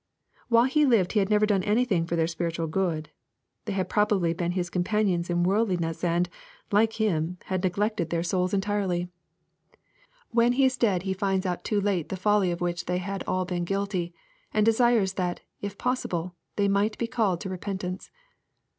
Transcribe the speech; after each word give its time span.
While 0.47 0.63
he 0.63 0.83
lited 0.83 1.11
he 1.11 1.19
had 1.19 1.29
never 1.29 1.45
done 1.45 1.61
anything 1.61 2.07
for 2.07 2.15
their 2.15 2.25
spiritual 2.25 2.65
good. 2.65 3.11
They 3.65 3.73
had 3.73 3.87
probably 3.87 4.33
been 4.33 4.53
his 4.53 4.71
companions 4.71 5.29
in 5.29 5.43
worldliness, 5.43 6.03
and, 6.03 6.27
like 6.71 6.93
him, 6.93 7.37
had 7.45 7.63
neglected 7.63 8.09
their 8.09 8.23
soula 8.23 8.49
LUKE, 8.51 8.63
CHAP. 8.63 8.63
XVI. 8.63 8.63
215 8.63 8.73
entirely. 8.73 9.09
When 10.31 10.53
he 10.53 10.65
is 10.65 10.75
dead 10.77 11.03
he 11.03 11.13
finds 11.13 11.45
out 11.45 11.63
too 11.63 11.79
late 11.79 12.09
the 12.09 12.17
folly 12.17 12.49
of 12.49 12.61
which 12.61 12.85
they 12.85 12.97
had 12.97 13.23
all 13.27 13.45
been 13.45 13.63
guilty, 13.63 14.11
and 14.51 14.65
desires 14.65 15.13
that, 15.13 15.41
if 15.61 15.77
possible, 15.77 16.33
they 16.55 16.67
might 16.67 16.97
be 16.97 17.05
called 17.05 17.39
to 17.41 17.49
repentance. 17.49 18.09